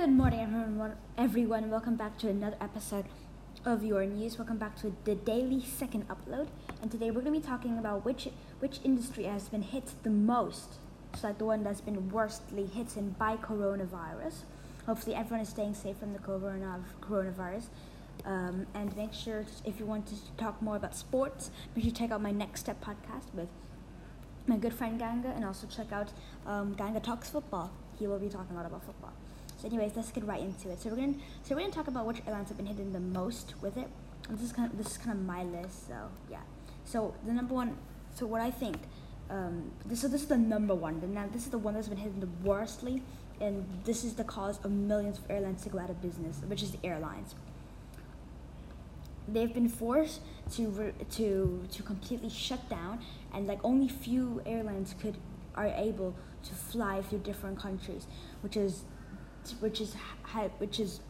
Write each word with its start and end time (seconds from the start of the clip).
Good 0.00 0.12
morning, 0.12 0.40
everyone. 0.40 0.96
Everyone, 1.18 1.68
welcome 1.68 1.94
back 1.94 2.16
to 2.20 2.28
another 2.30 2.56
episode 2.58 3.04
of 3.66 3.84
Your 3.84 4.06
News. 4.06 4.38
Welcome 4.38 4.56
back 4.56 4.74
to 4.80 4.96
the 5.04 5.14
daily 5.14 5.62
second 5.62 6.08
upload. 6.08 6.48
And 6.80 6.90
today 6.90 7.10
we're 7.10 7.20
going 7.20 7.34
to 7.34 7.40
be 7.40 7.46
talking 7.46 7.76
about 7.76 8.02
which 8.02 8.30
which 8.60 8.80
industry 8.82 9.24
has 9.24 9.50
been 9.50 9.60
hit 9.60 9.92
the 10.02 10.08
most. 10.08 10.76
It's 11.12 11.22
like 11.22 11.36
the 11.36 11.44
one 11.44 11.64
that's 11.64 11.82
been 11.82 12.08
worstly 12.08 12.64
hit 12.64 12.88
by 13.18 13.36
coronavirus. 13.36 14.44
Hopefully, 14.86 15.14
everyone 15.14 15.42
is 15.42 15.50
staying 15.50 15.74
safe 15.74 15.98
from 15.98 16.14
the 16.14 16.18
corona 16.18 16.82
coronavirus. 17.02 17.66
Um, 18.24 18.68
and 18.72 18.96
make 18.96 19.12
sure 19.12 19.44
to, 19.44 19.68
if 19.68 19.78
you 19.78 19.84
want 19.84 20.06
to 20.06 20.14
talk 20.38 20.62
more 20.62 20.76
about 20.76 20.96
sports, 20.96 21.50
make 21.76 21.84
sure 21.84 21.92
to 21.92 21.98
check 21.98 22.10
out 22.10 22.22
my 22.22 22.30
Next 22.30 22.60
Step 22.60 22.82
podcast 22.82 23.34
with 23.34 23.48
my 24.46 24.56
good 24.56 24.72
friend 24.72 24.98
Ganga, 24.98 25.28
and 25.28 25.44
also 25.44 25.66
check 25.66 25.92
out 25.92 26.10
um, 26.46 26.72
Ganga 26.72 27.00
Talks 27.00 27.28
Football. 27.28 27.70
He 27.98 28.06
will 28.06 28.18
be 28.18 28.30
talking 28.30 28.56
a 28.56 28.60
lot 28.60 28.64
about 28.64 28.86
football. 28.86 29.12
So, 29.60 29.68
anyways, 29.68 29.92
let's 29.94 30.10
get 30.10 30.24
right 30.24 30.40
into 30.40 30.70
it. 30.70 30.80
So 30.80 30.88
we're 30.88 30.96
gonna 30.96 31.14
so 31.42 31.54
we're 31.54 31.60
gonna 31.60 31.72
talk 31.72 31.86
about 31.86 32.06
which 32.06 32.22
airlines 32.26 32.48
have 32.48 32.56
been 32.56 32.66
hit 32.66 32.92
the 32.94 33.00
most 33.00 33.54
with 33.60 33.76
it. 33.76 33.88
And 34.28 34.38
this 34.38 34.46
is 34.46 34.52
kind 34.54 34.70
of 34.70 34.78
this 34.78 34.92
is 34.92 34.96
kind 34.96 35.10
of 35.10 35.22
my 35.26 35.44
list. 35.44 35.86
So 35.86 36.08
yeah. 36.30 36.40
So 36.86 37.14
the 37.26 37.32
number 37.32 37.52
one. 37.52 37.76
So 38.14 38.24
what 38.26 38.40
I 38.40 38.50
think. 38.50 38.78
Um, 39.28 39.70
this 39.84 40.00
so 40.00 40.08
this 40.08 40.22
is 40.22 40.28
the 40.28 40.38
number 40.38 40.74
one. 40.74 41.02
Now 41.12 41.28
this 41.30 41.44
is 41.44 41.50
the 41.50 41.58
one 41.58 41.74
that's 41.74 41.88
been 41.88 41.98
hit 41.98 42.18
the 42.20 42.28
worstly, 42.42 43.02
and 43.38 43.66
this 43.84 44.02
is 44.02 44.14
the 44.14 44.24
cause 44.24 44.58
of 44.64 44.70
millions 44.70 45.18
of 45.18 45.30
airlines 45.30 45.62
to 45.64 45.68
go 45.68 45.78
out 45.78 45.90
of 45.90 46.00
business, 46.00 46.40
which 46.46 46.62
is 46.62 46.72
the 46.72 46.78
airlines. 46.82 47.34
They've 49.28 49.52
been 49.52 49.68
forced 49.68 50.22
to 50.52 50.68
re- 50.68 50.92
to 51.10 51.66
to 51.70 51.82
completely 51.82 52.30
shut 52.30 52.66
down, 52.70 53.00
and 53.34 53.46
like 53.46 53.60
only 53.62 53.88
few 53.88 54.40
airlines 54.46 54.94
could 54.98 55.18
are 55.54 55.66
able 55.66 56.14
to 56.44 56.54
fly 56.54 57.02
through 57.02 57.18
different 57.18 57.58
countries, 57.58 58.06
which 58.40 58.56
is 58.56 58.84
which 59.60 59.80
is 59.80 59.94
which 60.58 60.80
is 60.80 61.00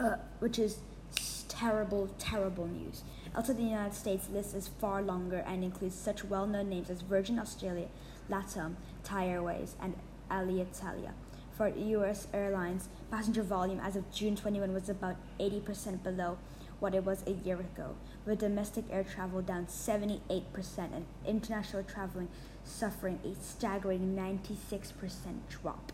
uh, 0.00 0.16
which 0.40 0.58
is 0.58 0.78
terrible, 1.48 2.08
terrible 2.18 2.66
news. 2.66 3.04
Outside 3.36 3.58
the 3.58 3.62
United 3.62 3.94
States, 3.94 4.28
list 4.32 4.54
is 4.54 4.68
far 4.68 5.00
longer 5.00 5.44
and 5.46 5.62
includes 5.62 5.94
such 5.94 6.24
well-known 6.24 6.68
names 6.68 6.90
as 6.90 7.02
Virgin 7.02 7.38
Australia, 7.38 7.86
LATAM, 8.28 8.74
Thai 9.04 9.28
Airways, 9.28 9.76
and 9.80 9.94
Alitalia. 10.30 11.12
For 11.56 11.68
U.S. 11.68 12.26
airlines, 12.32 12.88
passenger 13.10 13.42
volume 13.42 13.78
as 13.80 13.94
of 13.94 14.10
June 14.10 14.34
21 14.34 14.72
was 14.72 14.88
about 14.88 15.16
80% 15.38 16.02
below 16.02 16.38
what 16.80 16.94
it 16.94 17.04
was 17.04 17.22
a 17.26 17.30
year 17.30 17.60
ago, 17.60 17.94
with 18.26 18.40
domestic 18.40 18.84
air 18.90 19.04
travel 19.04 19.40
down 19.40 19.66
78% 19.66 20.32
and 20.78 21.04
international 21.24 21.84
traveling 21.84 22.28
suffering 22.64 23.20
a 23.24 23.40
staggering 23.40 24.16
96% 24.16 24.92
drop. 25.48 25.92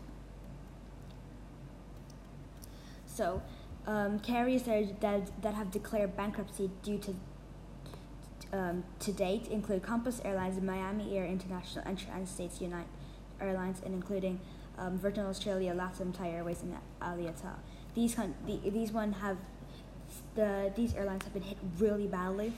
So, 3.19 3.41
um, 3.85 4.19
carriers 4.19 4.63
that, 4.63 5.01
that, 5.01 5.41
that 5.41 5.53
have 5.53 5.71
declared 5.71 6.15
bankruptcy 6.15 6.71
due 6.83 6.97
to 6.99 7.15
um, 8.53 8.85
to 8.99 9.11
date 9.11 9.47
include 9.47 9.83
Compass 9.83 10.21
Airlines, 10.23 10.61
Miami 10.61 11.17
Air 11.17 11.25
International, 11.25 11.83
and 11.85 11.99
Trans-States 11.99 12.61
United 12.61 12.87
Airlines, 13.41 13.81
and 13.85 13.93
including 13.93 14.39
um, 14.77 14.97
Virgin 14.97 15.25
Australia, 15.25 15.73
LATAM, 15.73 16.17
Thai 16.17 16.29
Airways, 16.29 16.61
and 16.61 16.77
Alitalia. 17.01 17.57
These 17.93 18.15
con- 18.15 18.35
the, 18.47 18.57
these 18.69 18.93
one 18.93 19.11
have 19.11 19.35
the 20.35 20.71
these 20.77 20.95
airlines 20.95 21.25
have 21.25 21.33
been 21.33 21.43
hit 21.43 21.57
really 21.77 22.07
badly, 22.07 22.53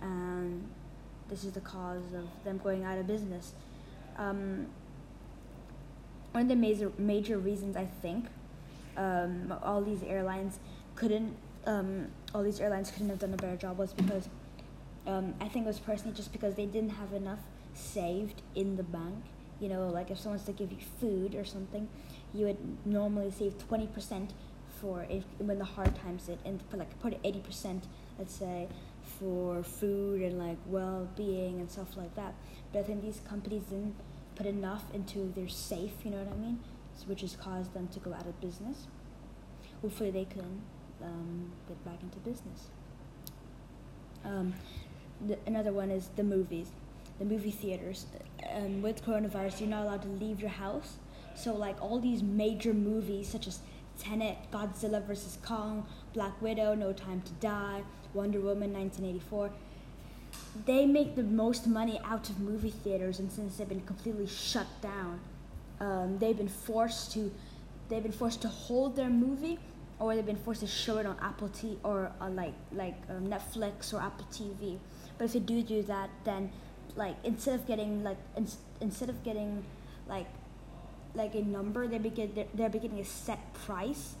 and 0.00 0.68
this 1.28 1.44
is 1.44 1.52
the 1.52 1.60
cause 1.60 2.12
of 2.12 2.26
them 2.42 2.58
going 2.58 2.82
out 2.82 2.98
of 2.98 3.06
business. 3.06 3.52
Um, 4.18 4.66
one 6.32 6.42
of 6.42 6.48
the 6.48 6.56
major 6.56 6.90
major 6.98 7.38
reasons 7.38 7.76
I 7.76 7.86
think 7.86 8.26
um, 8.96 9.54
all 9.62 9.82
these 9.82 10.02
airlines 10.02 10.58
couldn't 10.96 11.36
um, 11.66 12.08
all 12.34 12.42
these 12.42 12.60
airlines 12.60 12.90
couldn't 12.90 13.08
have 13.08 13.18
done 13.18 13.32
a 13.34 13.36
better 13.36 13.56
job 13.56 13.78
was 13.78 13.92
because 13.92 14.28
um, 15.06 15.34
I 15.40 15.48
think 15.48 15.64
it 15.64 15.68
was 15.68 15.78
personally 15.78 16.14
just 16.16 16.32
because 16.32 16.54
they 16.54 16.66
didn't 16.66 16.90
have 16.90 17.12
enough 17.12 17.40
saved 17.74 18.42
in 18.54 18.76
the 18.76 18.82
bank. 18.82 19.24
You 19.60 19.68
know, 19.68 19.88
like 19.88 20.10
if 20.10 20.18
someone's 20.18 20.44
to 20.44 20.52
give 20.52 20.72
you 20.72 20.78
food 21.00 21.34
or 21.34 21.44
something, 21.44 21.88
you 22.34 22.46
would 22.46 22.86
normally 22.86 23.30
save 23.30 23.58
twenty 23.58 23.86
percent 23.86 24.32
for 24.80 25.06
if 25.08 25.24
when 25.38 25.58
the 25.58 25.64
hard 25.64 25.94
times 25.94 26.26
hit, 26.26 26.40
and 26.44 26.68
put 26.68 26.78
like 26.80 26.98
put 27.00 27.16
eighty 27.22 27.40
percent, 27.40 27.84
let's 28.18 28.34
say, 28.34 28.68
for 29.18 29.62
food 29.62 30.22
and 30.22 30.38
like 30.38 30.58
well 30.66 31.08
being 31.16 31.60
and 31.60 31.70
stuff 31.70 31.96
like 31.96 32.14
that. 32.16 32.34
But 32.72 32.80
I 32.80 32.82
think 32.82 33.02
these 33.02 33.20
companies 33.28 33.62
didn't 33.64 33.94
put 34.34 34.46
enough 34.46 34.84
into 34.92 35.32
their 35.36 35.48
safe. 35.48 35.92
You 36.04 36.10
know 36.10 36.18
what 36.18 36.32
I 36.32 36.36
mean? 36.36 36.58
Which 37.06 37.20
has 37.22 37.36
caused 37.36 37.74
them 37.74 37.88
to 37.88 38.00
go 38.00 38.12
out 38.12 38.26
of 38.26 38.40
business. 38.40 38.86
Hopefully, 39.80 40.10
they 40.10 40.24
can 40.24 40.62
um, 41.02 41.52
get 41.68 41.84
back 41.84 42.02
into 42.02 42.18
business. 42.18 42.68
Um, 44.24 44.54
the, 45.26 45.38
another 45.46 45.72
one 45.72 45.90
is 45.90 46.08
the 46.16 46.22
movies, 46.22 46.68
the 47.18 47.24
movie 47.24 47.50
theaters. 47.50 48.06
Um, 48.54 48.82
with 48.82 49.04
coronavirus, 49.04 49.60
you're 49.60 49.68
not 49.68 49.84
allowed 49.84 50.02
to 50.02 50.08
leave 50.08 50.40
your 50.40 50.50
house. 50.50 50.98
So, 51.34 51.54
like 51.54 51.80
all 51.80 51.98
these 51.98 52.22
major 52.22 52.74
movies, 52.74 53.28
such 53.28 53.46
as 53.46 53.60
Tenet, 53.98 54.36
Godzilla 54.52 55.04
vs. 55.04 55.38
Kong, 55.42 55.86
Black 56.12 56.40
Widow, 56.40 56.74
No 56.74 56.92
Time 56.92 57.22
to 57.22 57.32
Die, 57.34 57.82
Wonder 58.14 58.40
Woman 58.40 58.72
1984, 58.72 59.50
they 60.66 60.86
make 60.86 61.14
the 61.16 61.22
most 61.22 61.66
money 61.66 62.00
out 62.04 62.28
of 62.28 62.40
movie 62.40 62.70
theaters, 62.70 63.18
and 63.18 63.30
since 63.30 63.56
they've 63.56 63.68
been 63.68 63.80
completely 63.82 64.26
shut 64.26 64.66
down, 64.80 65.20
um, 65.82 66.18
they've 66.18 66.36
been 66.36 66.48
forced 66.48 67.12
to 67.12 67.30
they've 67.88 68.02
been 68.02 68.12
forced 68.12 68.40
to 68.42 68.48
hold 68.48 68.94
their 68.96 69.10
movie 69.10 69.58
or 69.98 70.14
they've 70.14 70.24
been 70.24 70.36
forced 70.36 70.60
to 70.60 70.66
show 70.66 70.98
it 70.98 71.06
on 71.06 71.16
Apple 71.20 71.48
TV 71.48 71.76
or 71.82 72.12
on 72.20 72.36
like 72.36 72.54
like 72.72 72.94
um, 73.10 73.26
Netflix 73.26 73.92
or 73.92 74.00
Apple 74.00 74.26
TV. 74.32 74.78
But 75.18 75.24
if 75.26 75.32
they 75.32 75.40
do 75.40 75.62
do 75.62 75.82
that, 75.82 76.08
then 76.24 76.50
like 76.94 77.16
instead 77.24 77.56
of 77.56 77.66
getting 77.66 78.04
like 78.04 78.16
in, 78.36 78.46
instead 78.80 79.08
of 79.08 79.22
getting 79.24 79.64
like 80.08 80.26
like 81.14 81.34
a 81.34 81.42
number, 81.42 81.86
they 81.88 81.98
begin 81.98 82.32
they're, 82.34 82.46
they're 82.54 82.68
getting 82.68 83.00
a 83.00 83.04
set 83.04 83.52
price, 83.52 84.14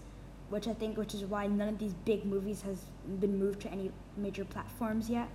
which 0.50 0.66
I 0.66 0.74
think 0.74 0.98
which 0.98 1.14
is 1.14 1.24
why 1.24 1.46
none 1.46 1.68
of 1.68 1.78
these 1.78 1.94
big 2.04 2.24
movies 2.24 2.62
has 2.62 2.78
been 3.20 3.38
moved 3.38 3.60
to 3.62 3.70
any 3.70 3.92
major 4.16 4.44
platforms 4.44 5.08
yet. 5.08 5.28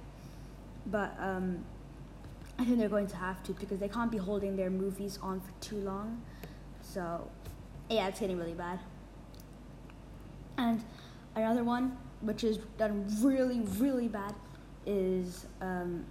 But 0.86 1.16
um, 1.20 1.64
I 2.60 2.66
think 2.66 2.80
they're 2.80 2.90
going 2.90 3.08
to 3.08 3.18
have 3.18 3.44
to 3.44 3.54
because 3.54 3.80
they 3.80 3.90
can't 3.90 4.12
be 4.12 4.18
holding 4.18 4.56
their 4.56 4.70
movies 4.70 5.20
on 5.22 5.40
for 5.40 5.52
too 5.62 5.78
long. 5.78 6.22
So, 6.82 7.30
yeah, 7.90 8.08
it's 8.08 8.20
getting 8.20 8.38
really 8.38 8.54
bad. 8.54 8.80
And 10.58 10.84
another 11.36 11.64
one, 11.64 11.98
which 12.22 12.44
is 12.44 12.58
done 12.78 13.08
really, 13.22 13.62
really 13.78 14.08
bad, 14.08 14.34
is 14.86 15.46
um, 15.62 16.06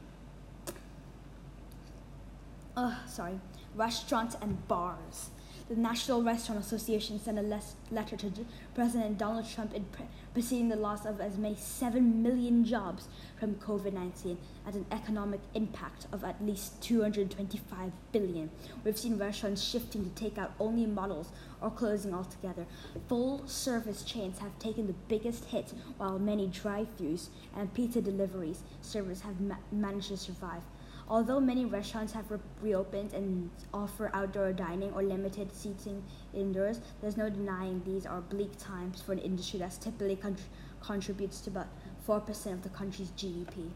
oh, 2.77 2.97
sorry, 3.07 3.41
restaurants 3.75 4.37
and 4.41 4.69
bars 4.69 5.31
the 5.69 5.75
National 5.75 6.23
Restaurant 6.23 6.61
Association 6.65 7.19
sent 7.19 7.39
a 7.39 7.43
les- 7.43 7.75
letter 7.91 8.17
to 8.17 8.31
President 8.75 9.19
Donald 9.19 9.49
Trump 9.51 9.75
in 9.75 9.83
pre- 9.87 10.05
preceding 10.33 10.69
the 10.69 10.77
loss 10.77 11.05
of 11.05 11.21
as 11.21 11.37
many 11.37 11.57
7 11.57 12.23
million 12.23 12.65
jobs 12.65 13.09
from 13.41 13.57
COVID 13.57 13.93
19 13.93 14.39
at 14.65 14.75
an 14.75 14.87
economic 14.93 15.41
impact 15.55 16.07
of 16.13 16.23
at 16.23 16.41
least 16.45 16.81
225 16.83 17.91
billion. 18.13 18.51
We've 18.85 18.97
seen 18.97 19.19
restaurants 19.19 19.63
shifting 19.63 20.05
to 20.05 20.11
take 20.11 20.39
out 20.39 20.53
only 20.61 20.87
models 20.87 21.31
or 21.61 21.71
closing 21.71 22.15
altogether. 22.15 22.67
Full 23.09 23.49
service 23.49 24.05
chains 24.05 24.39
have 24.39 24.57
taken 24.61 24.87
the 24.87 24.95
biggest 25.09 25.47
hit, 25.47 25.73
while 25.97 26.19
many 26.21 26.47
drive 26.47 26.87
throughs 26.97 27.29
and 27.57 27.75
pizza 27.75 28.01
deliveries 28.01 28.61
service 28.83 29.23
have 29.23 29.41
ma- 29.41 29.57
managed 29.73 30.09
to 30.09 30.17
survive. 30.17 30.63
Although 31.09 31.39
many 31.39 31.65
restaurants 31.65 32.13
have 32.15 32.31
re- 32.31 32.39
reopened 32.61 33.13
and 33.13 33.51
offer 33.73 34.11
outdoor 34.13 34.53
dining 34.53 34.93
or 34.93 35.03
limited 35.03 35.55
seating 35.55 36.03
indoors, 36.35 36.81
there's 37.01 37.17
no 37.17 37.31
denying 37.31 37.81
these 37.85 38.07
are 38.07 38.21
bleak 38.21 38.59
times 38.59 39.01
for 39.01 39.13
an 39.13 39.21
industry 39.21 39.61
that 39.61 39.73
typically 39.81 40.17
con- 40.17 40.37
contributes 40.81 41.41
to 41.43 41.51
about 41.51 41.69
4% 42.07 42.53
of 42.53 42.63
the 42.63 42.69
country's 42.71 43.11
GDP. 43.11 43.71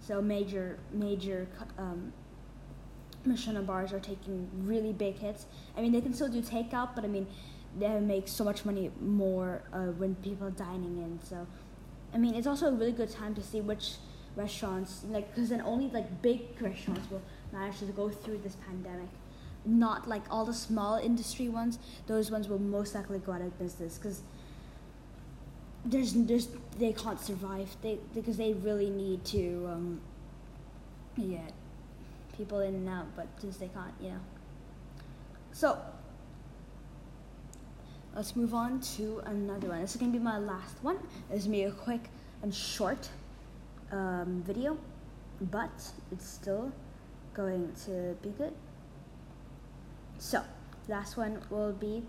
So 0.00 0.22
major, 0.22 0.78
major 0.92 1.48
um, 1.78 2.12
Michelin 3.24 3.64
bars 3.64 3.92
are 3.92 4.00
taking 4.00 4.48
really 4.64 4.92
big 4.92 5.18
hits. 5.18 5.46
I 5.76 5.80
mean, 5.80 5.92
they 5.92 6.00
can 6.00 6.14
still 6.14 6.28
do 6.28 6.42
takeout, 6.42 6.94
but 6.94 7.04
I 7.04 7.08
mean, 7.08 7.26
they 7.78 7.88
make 8.00 8.28
so 8.28 8.44
much 8.44 8.64
money 8.64 8.90
more 9.00 9.62
uh, 9.72 9.86
when 9.98 10.14
people 10.16 10.46
are 10.46 10.50
dining 10.50 10.98
in. 10.98 11.18
So, 11.28 11.46
I 12.14 12.18
mean, 12.18 12.34
it's 12.34 12.46
also 12.46 12.68
a 12.68 12.72
really 12.72 12.92
good 12.92 13.10
time 13.10 13.34
to 13.34 13.42
see 13.42 13.60
which 13.60 13.94
restaurants, 14.36 15.04
like, 15.08 15.34
because 15.34 15.50
then 15.50 15.60
only 15.62 15.88
like 15.88 16.22
big 16.22 16.40
restaurants 16.60 17.10
will 17.10 17.22
manage 17.52 17.78
to 17.78 17.84
go 17.86 18.08
through 18.08 18.38
this 18.38 18.56
pandemic. 18.66 19.08
Not 19.64 20.08
like 20.08 20.22
all 20.30 20.44
the 20.44 20.54
small 20.54 20.96
industry 20.96 21.48
ones; 21.48 21.78
those 22.06 22.30
ones 22.30 22.48
will 22.48 22.58
most 22.58 22.94
likely 22.94 23.18
go 23.18 23.32
out 23.32 23.42
of 23.42 23.56
business 23.58 23.96
because 23.96 24.22
there's 25.84 26.14
there's 26.14 26.48
they 26.78 26.92
can't 26.92 27.20
survive. 27.20 27.68
They 27.82 27.98
because 28.14 28.36
they 28.36 28.54
really 28.54 28.90
need 28.90 29.24
to 29.26 29.68
um, 29.72 30.00
get 31.16 31.52
people 32.36 32.60
in 32.60 32.74
and 32.74 32.88
out, 32.88 33.06
but 33.14 33.28
since 33.38 33.58
they 33.58 33.68
can't, 33.68 33.94
you 34.00 34.10
know. 34.10 34.20
So 35.52 35.78
let's 38.16 38.34
move 38.34 38.54
on 38.54 38.80
to 38.96 39.22
another 39.26 39.68
one. 39.68 39.80
This 39.80 39.94
is 39.94 40.00
gonna 40.00 40.12
be 40.12 40.18
my 40.18 40.38
last 40.38 40.76
one. 40.82 40.98
Is 41.32 41.44
gonna 41.44 41.56
be 41.56 41.62
a 41.64 41.70
quick 41.70 42.08
and 42.42 42.52
short 42.52 43.08
um, 43.92 44.42
video, 44.46 44.76
but 45.40 45.70
it's 46.10 46.28
still 46.28 46.72
going 47.34 47.72
to 47.84 48.16
be 48.22 48.30
good. 48.30 48.52
So, 50.18 50.42
last 50.88 51.16
one 51.16 51.40
will 51.50 51.72
be 51.72 52.02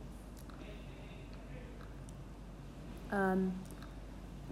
um, 3.12 3.54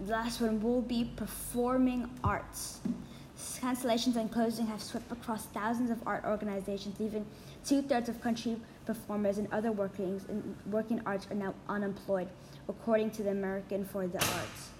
the 0.04 0.12
last 0.12 0.40
one 0.40 0.60
will 0.62 0.82
be 0.82 1.10
performing 1.16 2.08
arts. 2.24 2.80
Cancellations 3.60 4.16
and 4.16 4.30
closing 4.30 4.66
have 4.66 4.82
swept 4.82 5.10
across 5.10 5.46
thousands 5.46 5.90
of 5.90 5.98
art 6.06 6.24
organizations, 6.24 6.98
leaving 7.00 7.26
two 7.64 7.82
thirds 7.82 8.08
of 8.08 8.20
country 8.20 8.56
performers 8.86 9.38
and 9.38 9.48
other 9.52 9.72
workings 9.72 10.24
in 10.28 10.56
working 10.66 11.00
arts 11.06 11.26
are 11.30 11.34
now 11.34 11.54
unemployed, 11.68 12.28
according 12.68 13.10
to 13.12 13.22
the 13.22 13.30
American 13.30 13.84
for 13.84 14.06
the 14.06 14.18
Arts. 14.18 14.71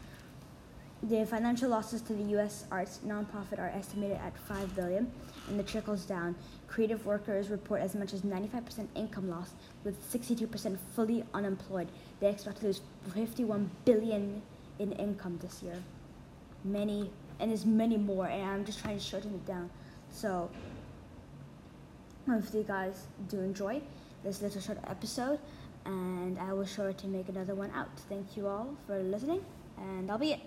The 1.05 1.27
financial 1.27 1.69
losses 1.69 2.01
to 2.03 2.13
the 2.13 2.23
U.S. 2.35 2.65
arts 2.71 3.01
nonprofit 3.05 3.59
are 3.59 3.73
estimated 3.75 4.19
at 4.19 4.39
five 4.39 4.73
billion, 4.77 5.11
and 5.49 5.59
the 5.59 5.65
trickles 5.65 6.05
down. 6.05 6.37
Creative 6.69 7.05
workers 7.05 7.49
report 7.49 7.81
as 7.81 7.97
much 7.97 8.13
as 8.13 8.21
95% 8.21 8.87
income 8.95 9.29
loss, 9.29 9.51
with 9.83 10.01
62% 10.13 10.79
fully 10.95 11.25
unemployed. 11.35 11.89
They 12.21 12.29
expect 12.29 12.61
to 12.61 12.67
lose 12.67 12.83
51 13.13 13.69
billion 13.85 14.43
in 14.79 14.93
income 14.93 15.41
this 15.43 15.61
year. 15.61 15.75
Many, 16.63 17.11
and 17.41 17.51
there's 17.51 17.67
many 17.67 17.97
more, 17.97 18.29
and 18.29 18.45
I'm 18.45 18.65
just 18.65 18.79
trying 18.79 18.99
to 18.99 19.03
shorten 19.03 19.35
it 19.35 19.45
down. 19.45 19.71
So, 20.09 20.49
hopefully, 22.29 22.61
you 22.61 22.69
guys 22.69 23.07
do 23.29 23.41
enjoy 23.41 23.83
this 24.23 24.41
little 24.41 24.61
short 24.61 24.79
episode, 24.87 25.41
and 25.85 26.39
I 26.39 26.53
will 26.53 26.65
sure 26.65 26.93
to 26.93 27.07
make 27.09 27.29
another 27.29 27.57
one 27.57 27.73
out. 27.75 27.91
Thank 28.09 28.37
you 28.37 28.47
all 28.47 28.77
for 28.87 29.01
listening, 29.01 29.45
and 29.77 30.09
that'll 30.09 30.21
be 30.21 30.35
it. 30.35 30.41